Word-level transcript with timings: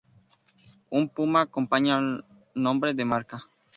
Un 0.97 1.07
puma 1.09 1.41
acompaña 1.41 1.99
al 1.99 2.25
nombre 2.55 2.95
de 2.95 3.05
marca. 3.05 3.45